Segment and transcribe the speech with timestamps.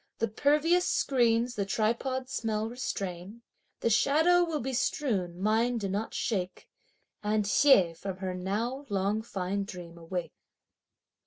[0.17, 3.43] The pervious screens the tripod smell restrain.
[3.81, 6.67] The shadow will be strewn, mind do not shake
[7.21, 10.33] And (Hsieh) from her now long fine dream (awake)!